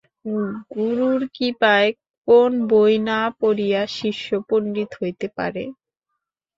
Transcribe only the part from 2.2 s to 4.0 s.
কোন বই না পড়িয়াও